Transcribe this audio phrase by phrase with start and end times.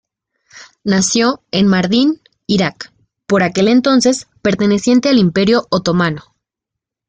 [0.83, 2.91] Nació en Mardin, Irak,
[3.27, 6.35] por aquel entonces perteneciente al Imperio otomano.